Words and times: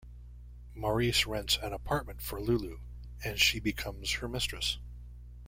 Maurice 0.73 1.27
rents 1.27 1.57
an 1.61 1.73
apartment 1.73 2.23
for 2.23 2.41
Lulu 2.41 2.79
and 3.23 3.39
she 3.39 3.59
becomes 3.59 4.13
her 4.13 4.27
mistress. 4.27 4.79